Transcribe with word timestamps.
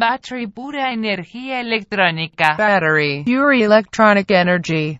battery 0.00 0.46
pura 0.46 0.92
energía 0.94 1.60
electrónica. 1.60 2.56
Battery. 2.56 3.22
Pure 3.26 3.62
electronic 3.62 4.30
energy. 4.30 4.98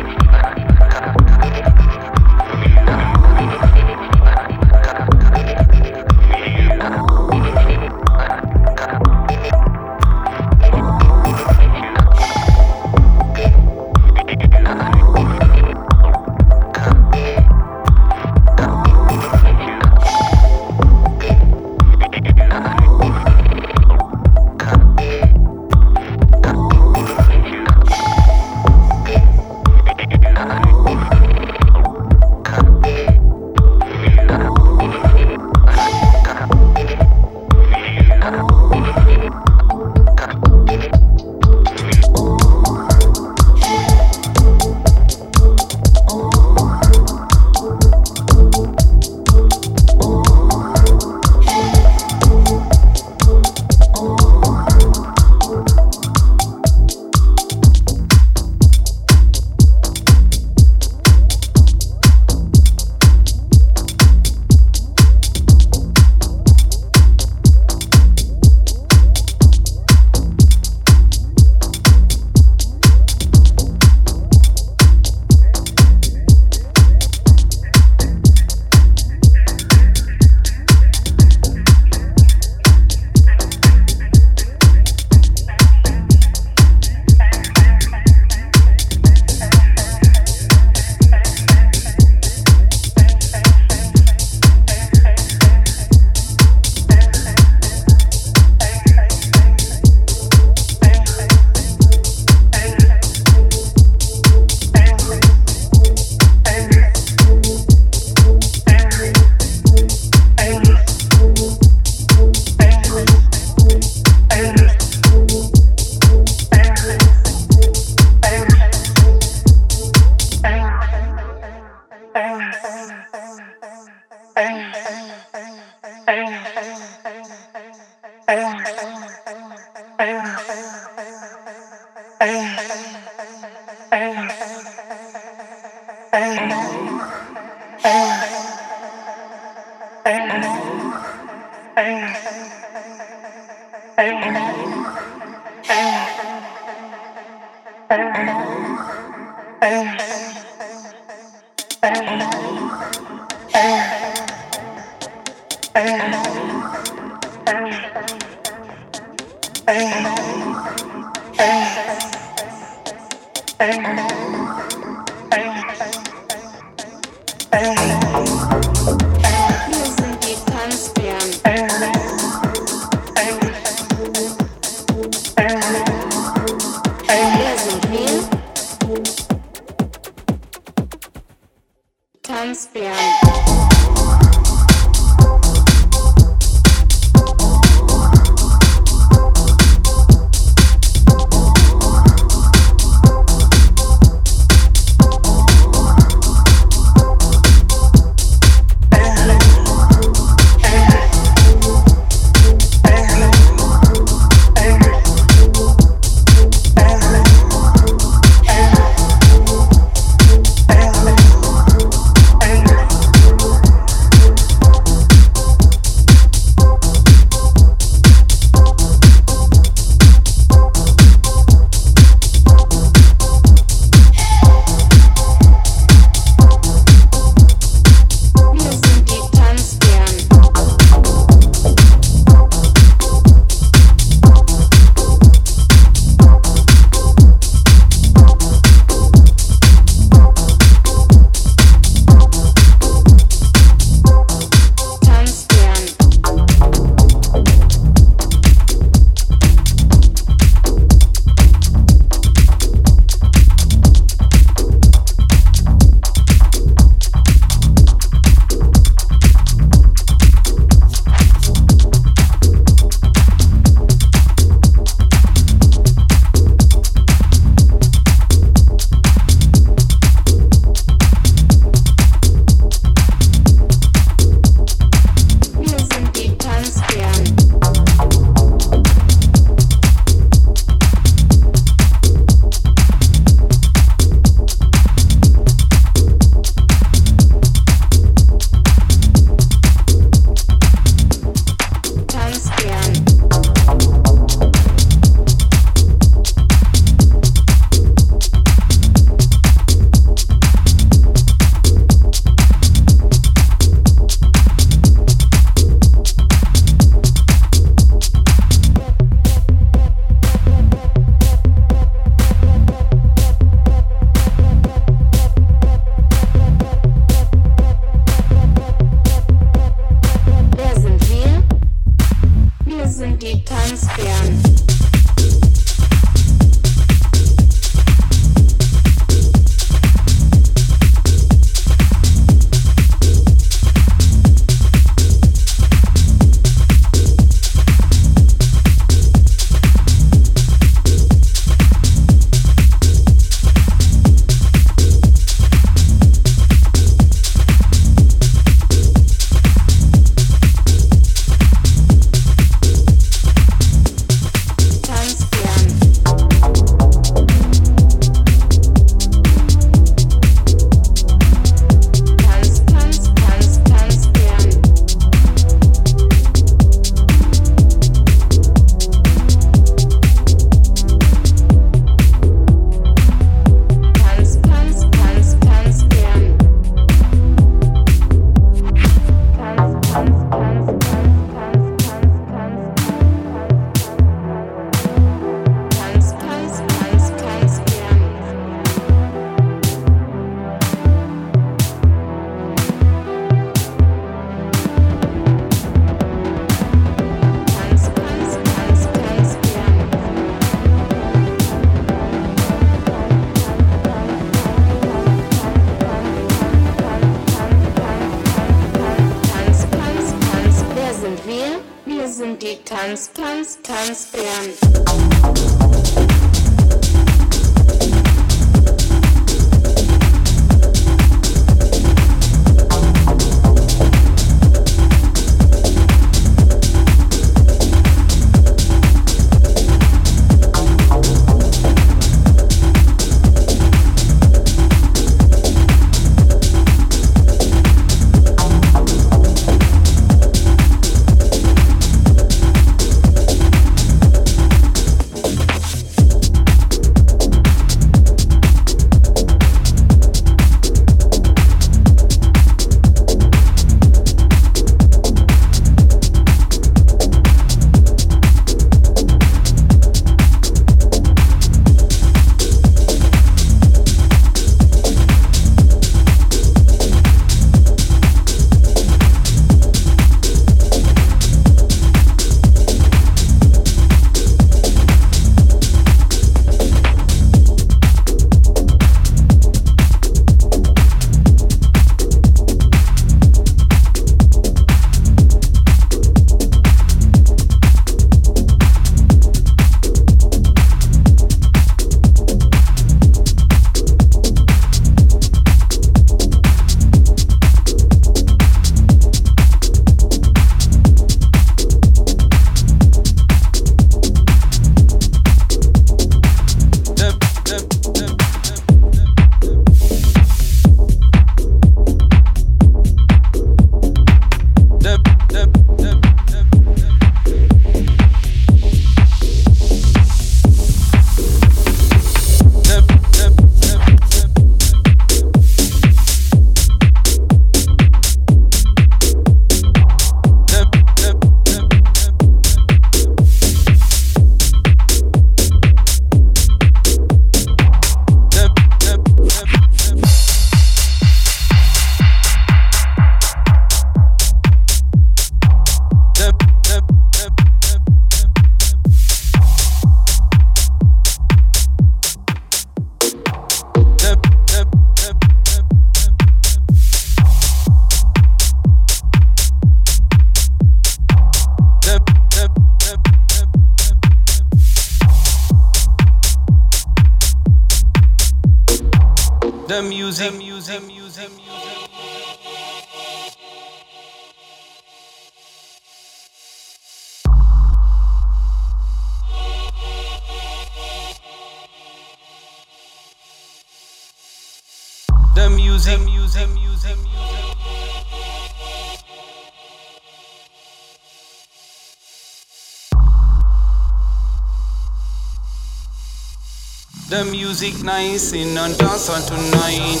music 597.60 597.84
nice 597.84 598.32
in 598.32 598.56
and 598.56 598.78
dance 598.78 599.10
on 599.10 599.20
tonight. 599.20 600.00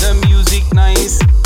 The 0.00 0.26
music 0.26 0.64
nice. 0.74 1.37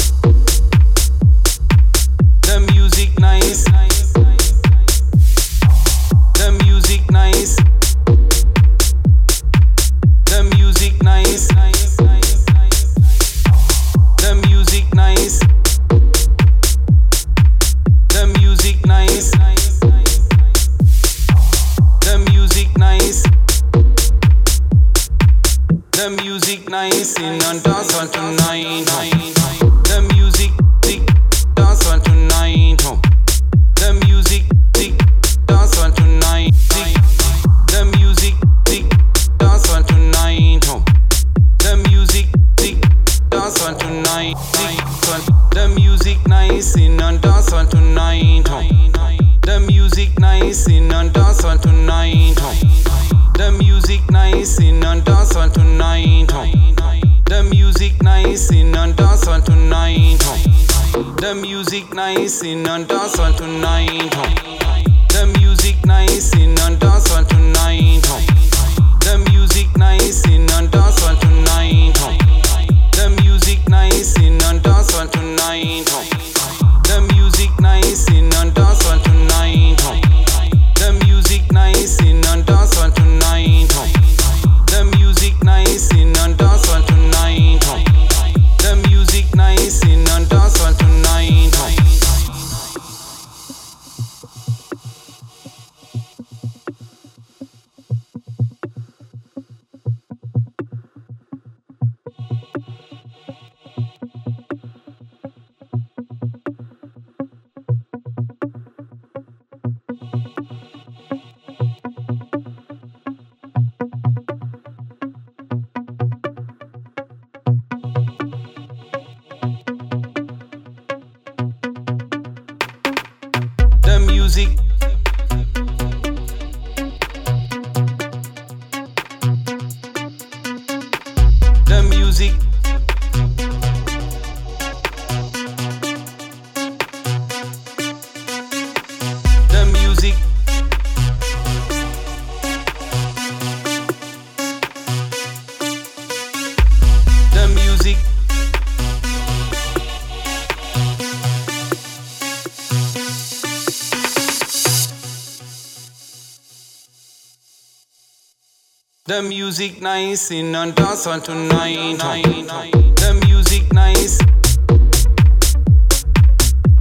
The 159.13 159.21
music 159.21 159.83
nice 159.83 160.31
in 160.31 160.55
and 160.55 160.75
dance 160.75 161.07
on 161.07 161.21
tonight. 161.21 161.99
The 161.99 163.21
music 163.27 163.71
nice. 163.71 164.17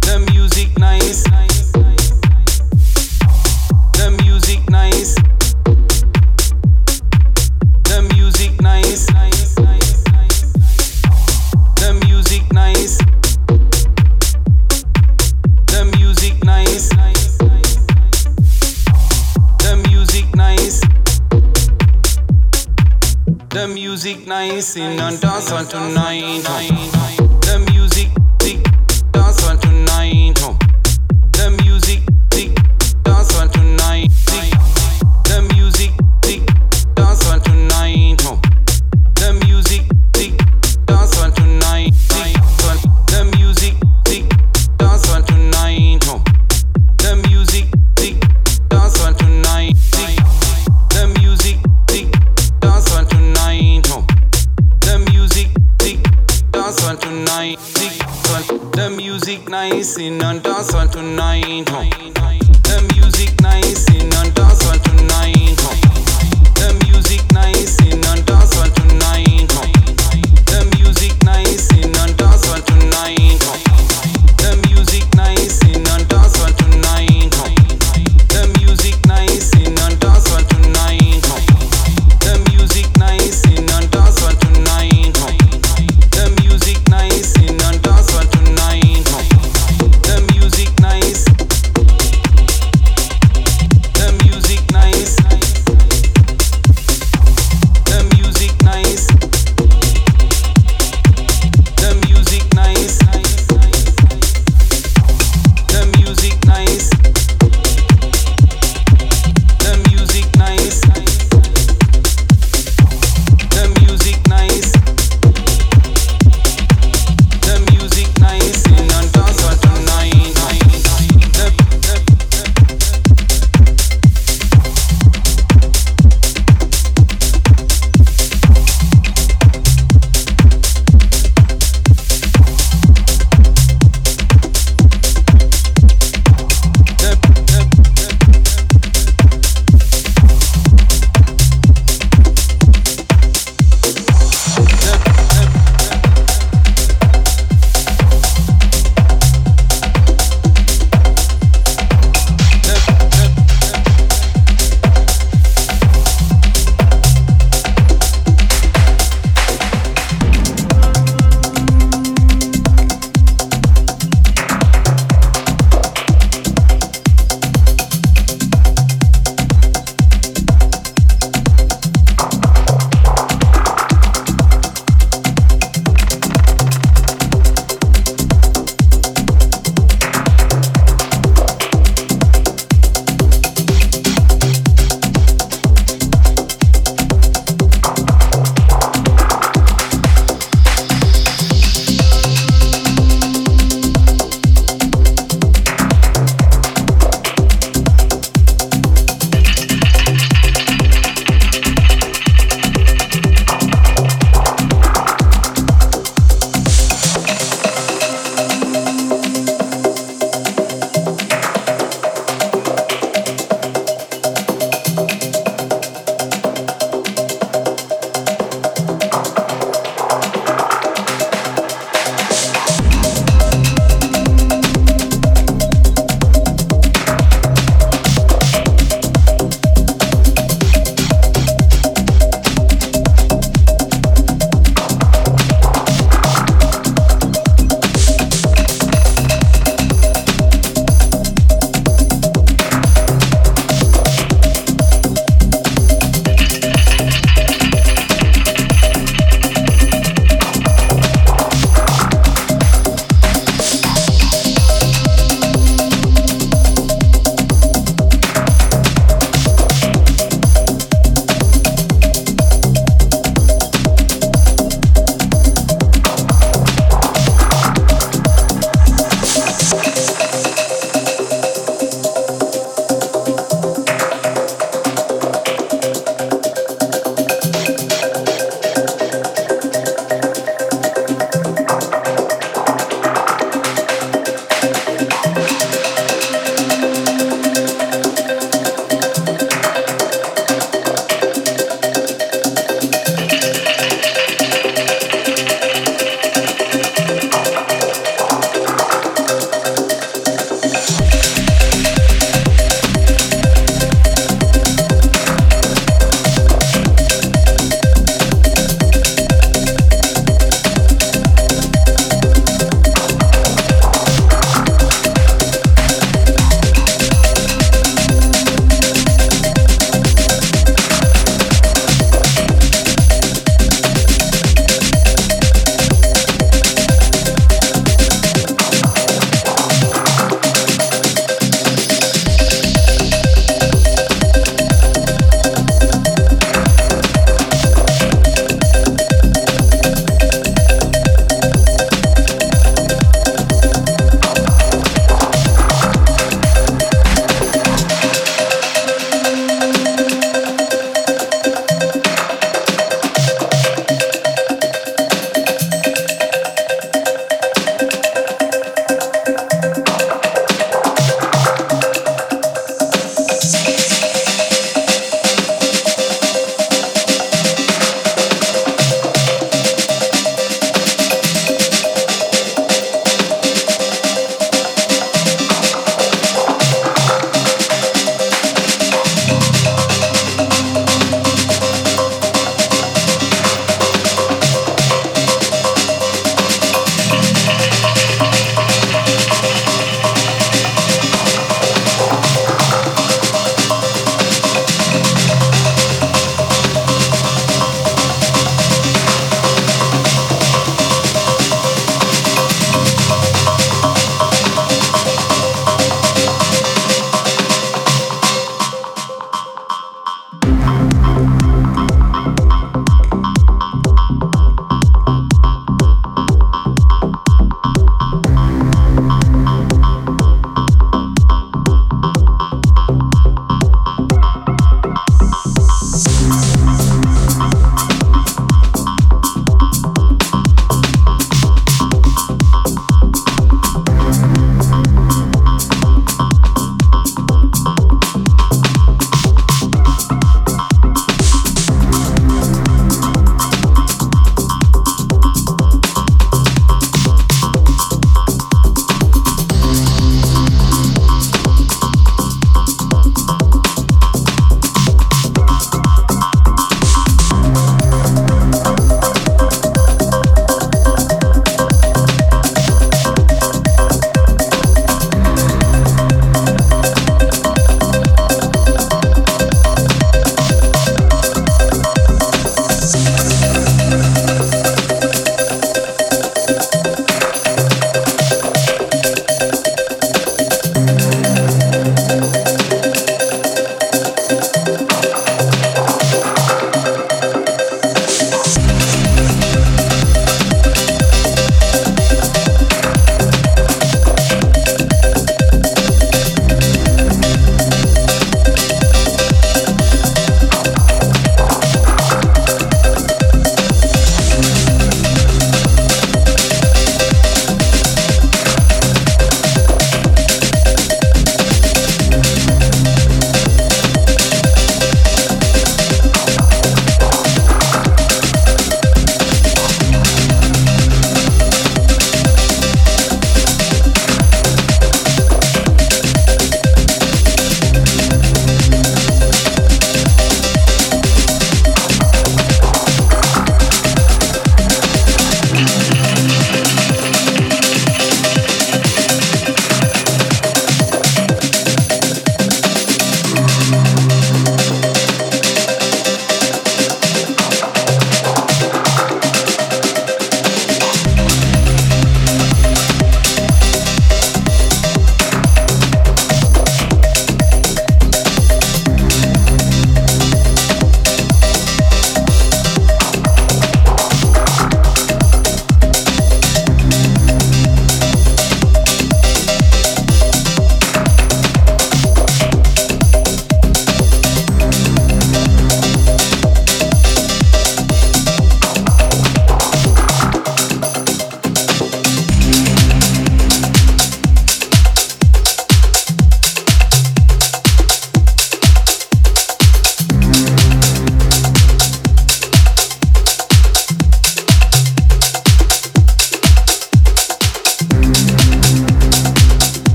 The 0.00 0.28
music 0.32 0.76
nice. 0.76 1.45
dancing 24.76 25.00
and 25.00 25.24
on 25.52 25.66
tonight. 25.66 26.95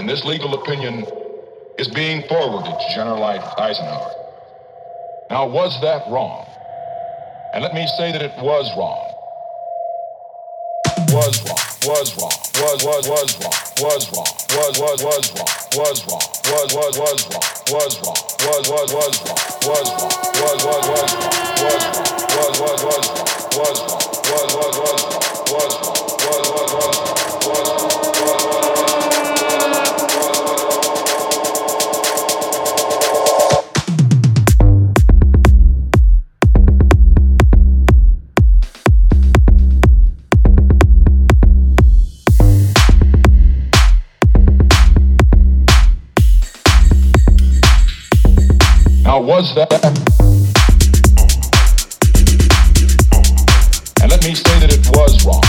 And 0.00 0.08
this 0.08 0.24
legal 0.24 0.54
opinion 0.54 1.04
is 1.76 1.86
being 1.88 2.22
forwarded 2.26 2.72
to 2.72 2.94
General 2.94 3.22
Eisenhower. 3.22 4.10
Now, 5.28 5.46
was 5.46 5.78
that 5.82 6.08
wrong? 6.08 6.46
And 7.52 7.62
let 7.62 7.74
me 7.74 7.86
say 7.98 8.10
that 8.10 8.22
it 8.22 8.32
was 8.40 8.64
wrong. 8.80 9.04
Was 11.12 11.36
wrong, 11.44 11.60
was 11.84 12.16
wrong, 12.16 12.32
was, 12.56 12.80
was, 12.80 13.04
was 13.12 14.08
wrong, 14.16 14.32
was 14.56 14.80
wrong, 14.80 14.96
was, 15.04 15.04
was, 15.04 15.36
was 15.76 16.00
wrong, 16.08 16.24
was 16.48 16.72
wrong, 16.72 16.96
was, 16.96 17.28
was, 17.28 17.60
was 17.68 18.00
wrong, 18.00 18.16
was 18.40 18.64
wrong, 18.70 18.88
was, 18.88 18.96
was, 18.96 19.20
was 19.20 19.20
wrong, 19.20 19.20
was 19.20 19.20
wrong, 19.20 19.20
was, 19.20 19.20
was, 19.20 19.20
was 19.20 19.88
wrong, 19.90 20.16
was 20.40 20.64
wrong, 20.64 20.80
was, 20.80 21.12
was, 21.60 21.84
was 22.00 22.56
wrong, 22.56 22.70
was 22.70 22.88
wrong, 22.88 23.04
was, 23.52 23.76
was, 23.76 24.00
was 24.24 24.54
wrong, 24.56 24.96
was 25.52 25.80
wrong. 25.82 25.89
Was 49.18 49.54
that. 49.56 49.72
And 54.00 54.10
let 54.10 54.22
me 54.22 54.34
say 54.34 54.60
that 54.60 54.70
it 54.72 54.86
was 54.94 55.24
wrong. 55.26 55.42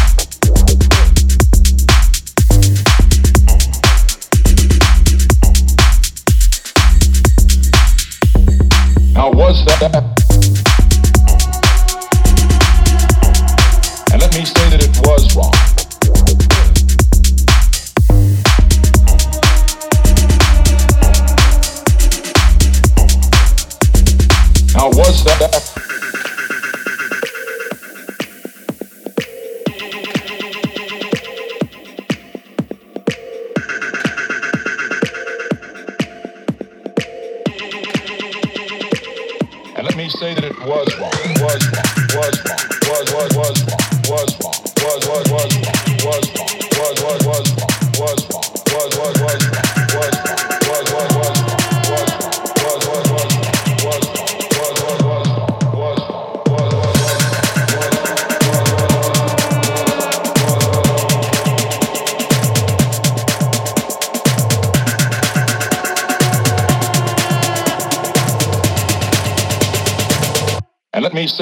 Now 9.13 9.29
was 9.29 9.63
that 9.65 10.20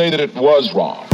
that 0.09 0.19
it 0.19 0.35
was 0.35 0.73
wrong. 0.73 1.08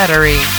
Battery. 0.00 0.49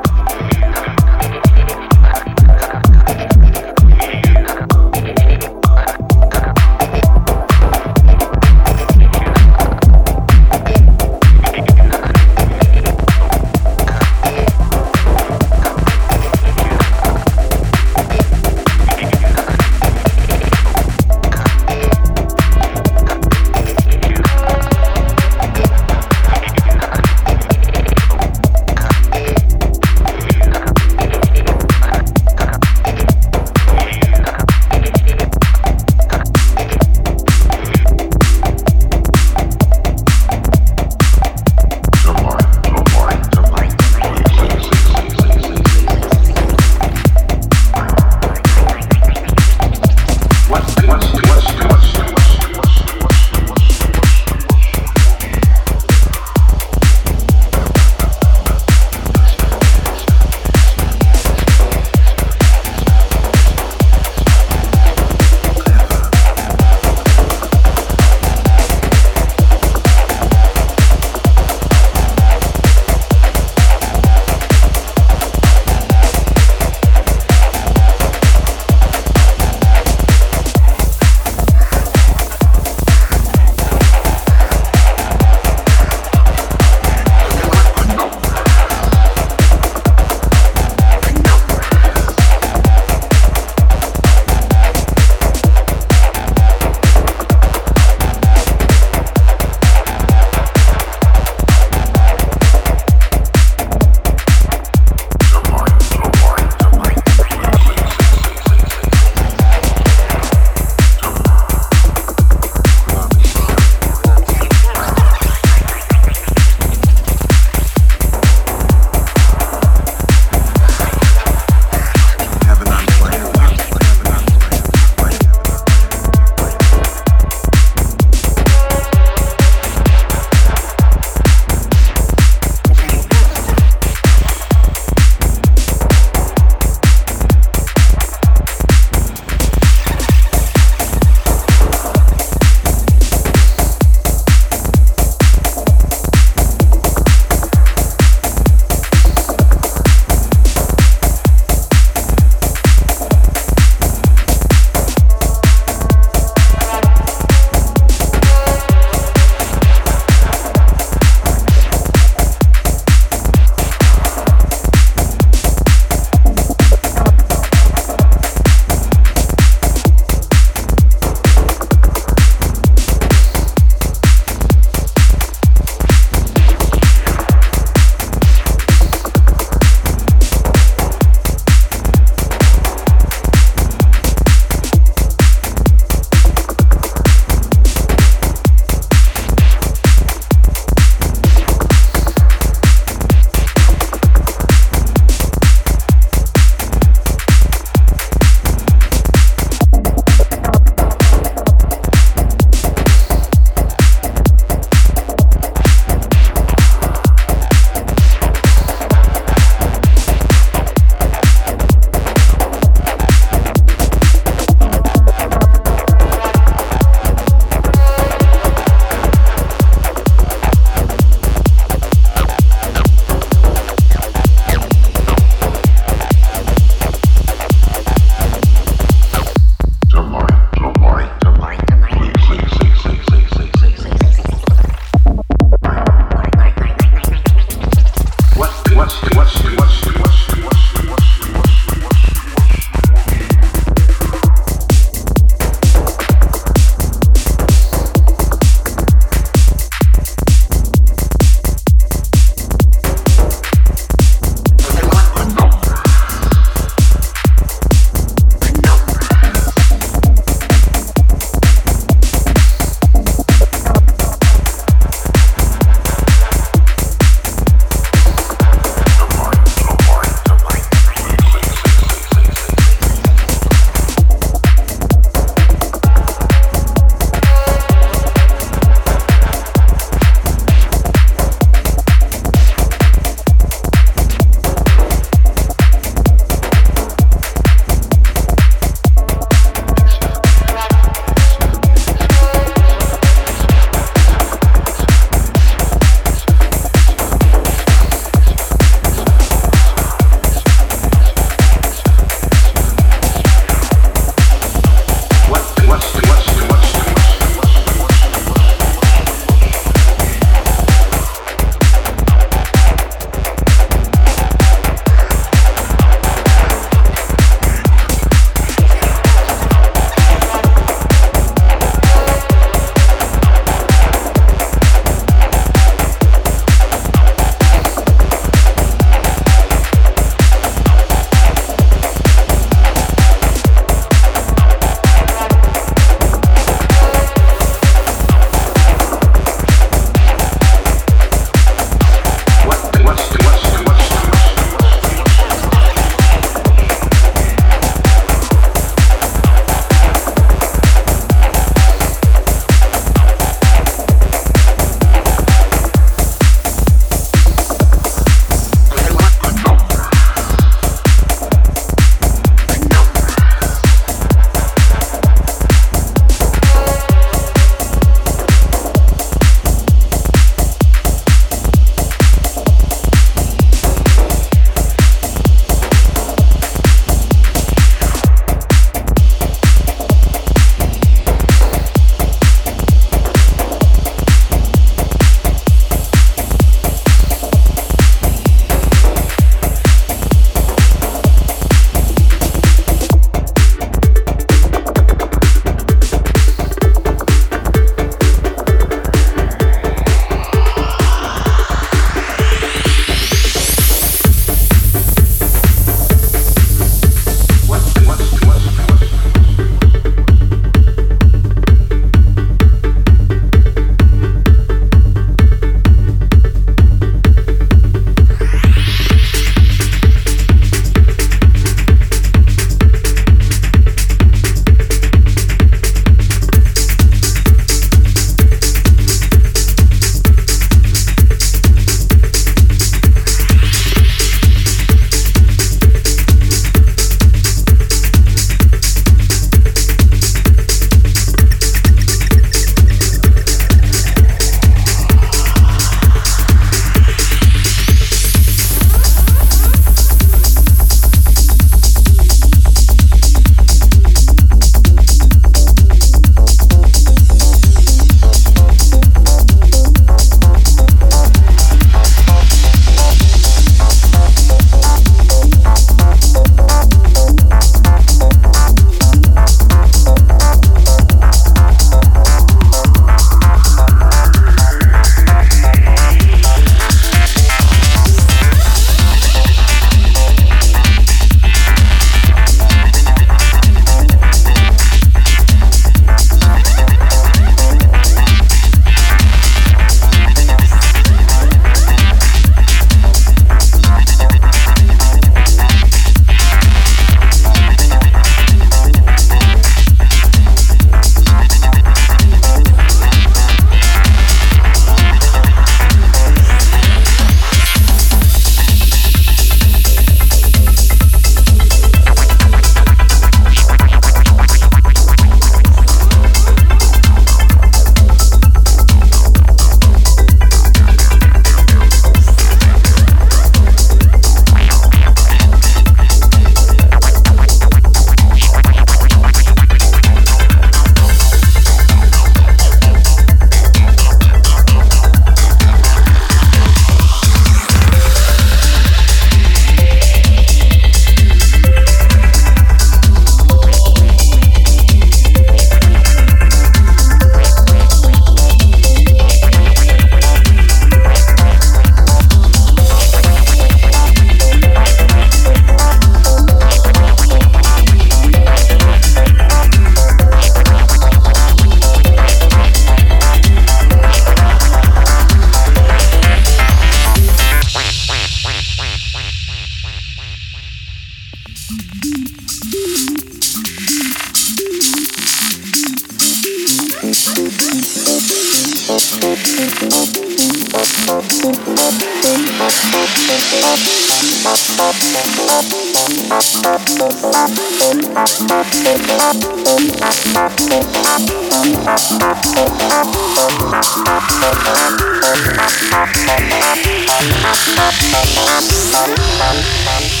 Thank 599.63 600.00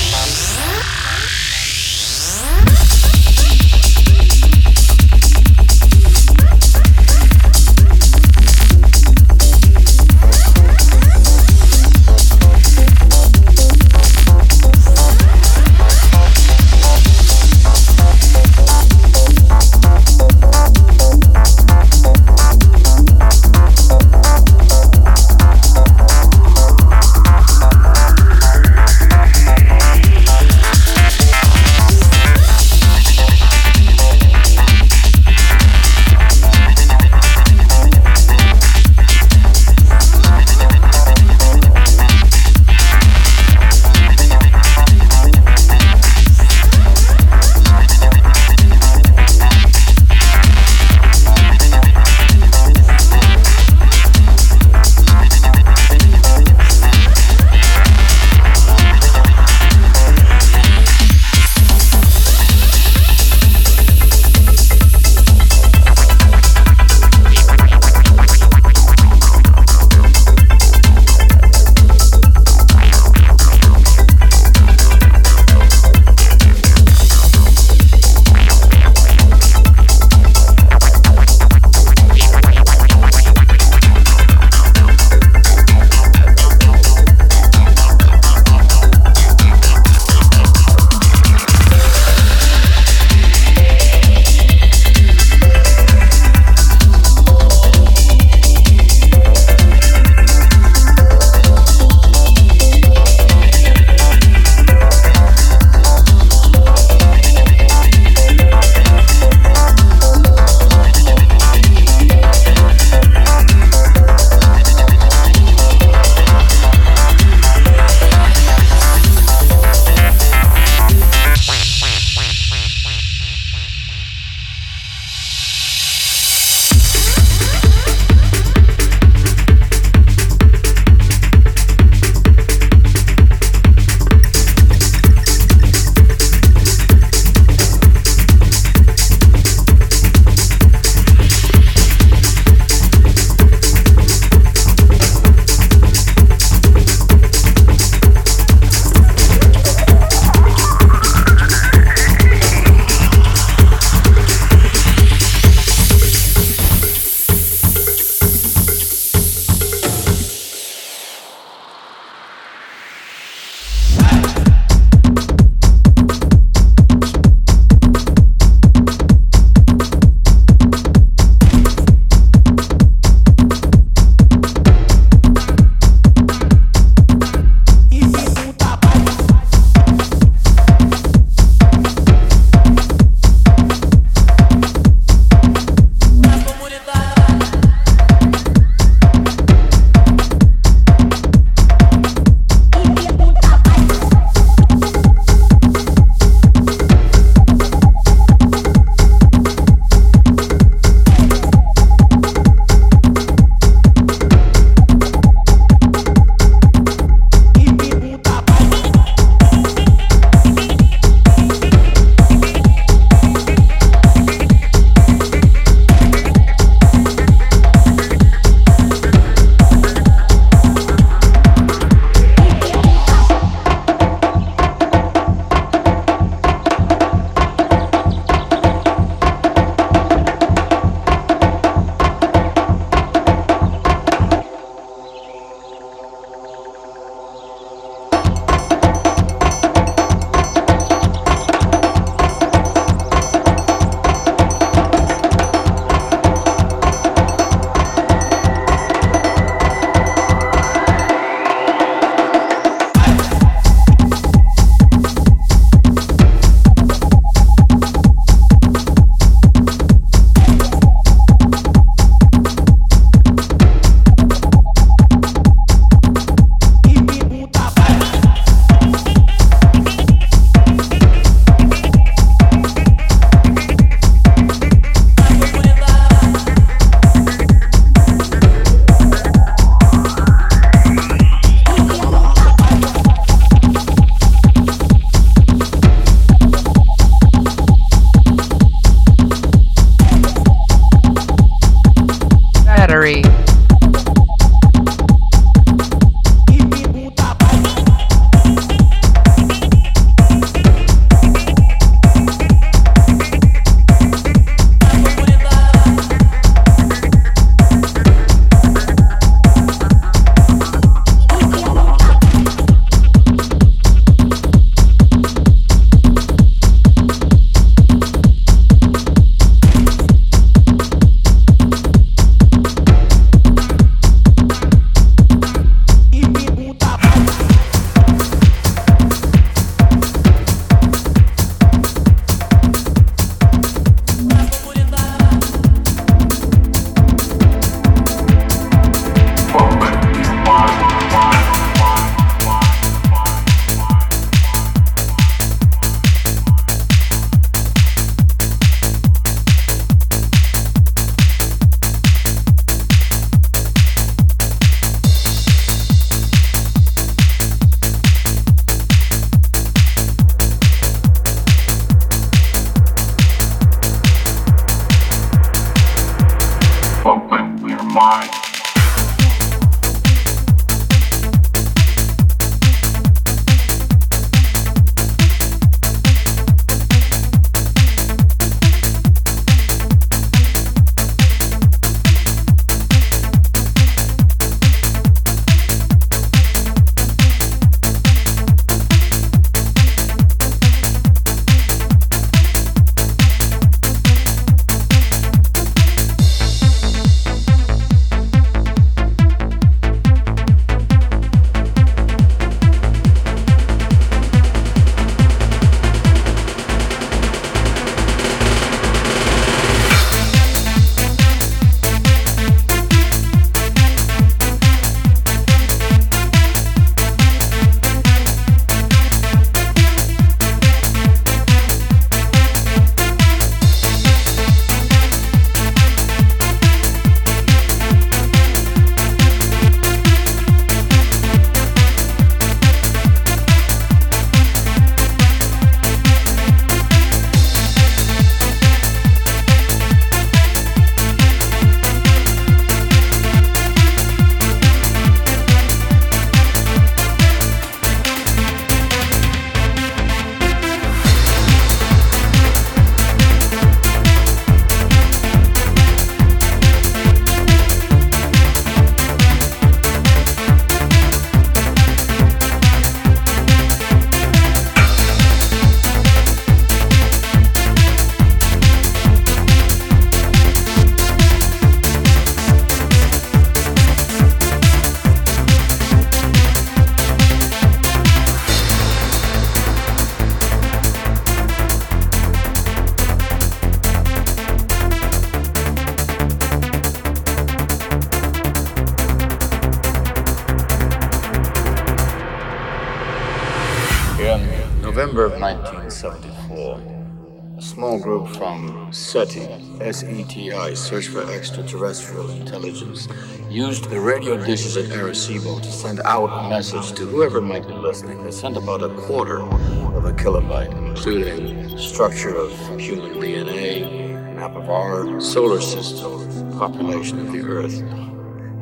SETI, 499.91 500.75
Search 500.75 501.07
for 501.07 501.29
Extraterrestrial 501.31 502.29
Intelligence, 502.31 503.07
used 503.49 503.89
the 503.89 503.99
radio 503.99 504.37
dishes 504.37 504.77
at 504.77 504.85
Arecibo 504.85 505.61
to 505.61 505.71
send 505.71 505.99
out 506.05 506.27
a 506.27 506.49
message 506.49 506.93
to 506.93 507.05
whoever 507.05 507.41
might 507.41 507.67
be 507.67 507.73
listening. 507.73 508.23
They 508.23 508.31
sent 508.31 508.55
about 508.55 508.83
a 508.83 508.89
quarter 508.89 509.41
of 509.41 510.05
a 510.05 510.13
kilobyte, 510.13 510.71
including 510.87 511.77
structure 511.77 512.33
of 512.35 512.51
human 512.79 513.13
DNA, 513.15 514.35
map 514.35 514.55
of 514.55 514.69
our 514.69 515.19
solar 515.19 515.59
system, 515.59 516.57
population 516.57 517.19
of 517.19 517.31
the 517.33 517.41
Earth, 517.41 517.83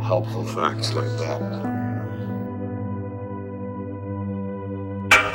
helpful 0.01 0.45
facts 0.45 0.93
like 0.93 1.15
that. 1.19 1.41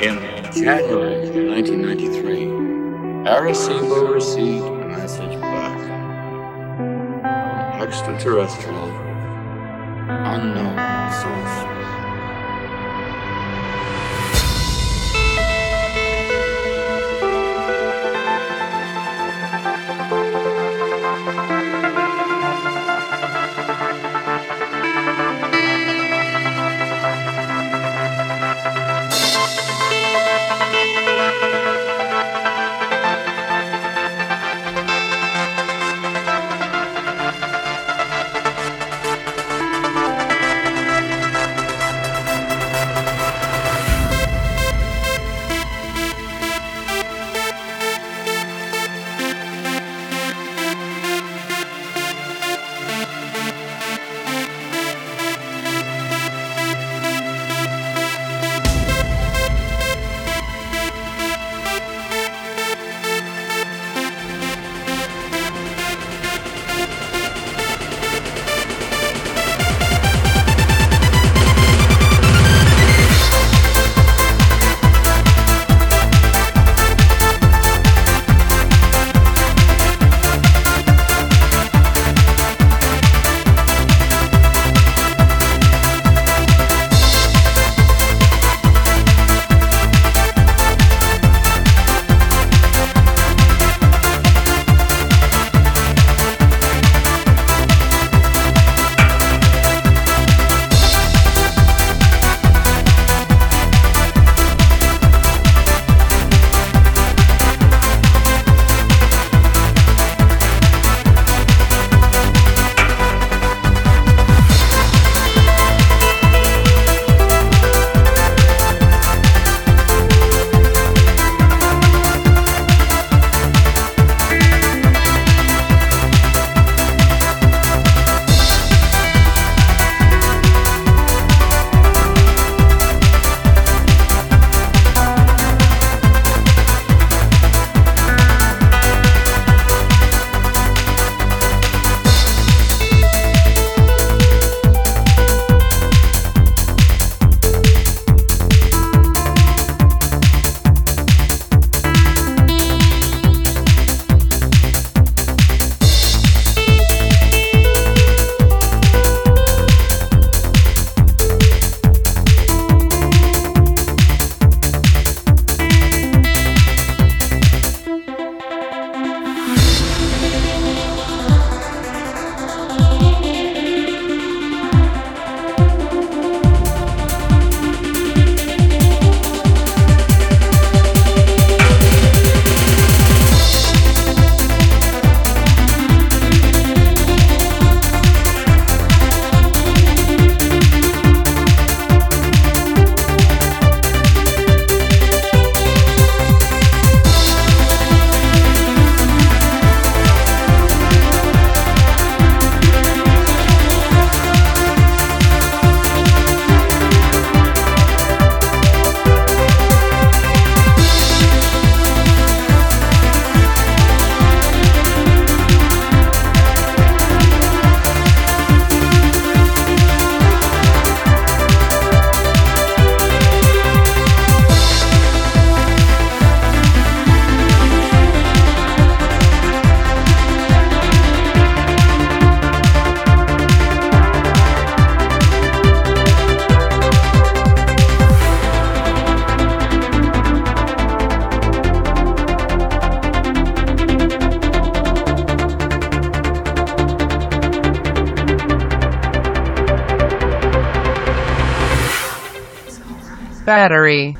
In 0.01 0.19
January 0.51 1.29
1993, 1.49 2.65
Arecibo 3.25 4.13
received 4.13 4.74
Extraterrestrial, 8.25 9.04